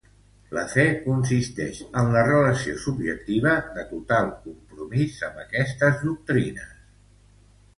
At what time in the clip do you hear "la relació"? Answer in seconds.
2.15-2.73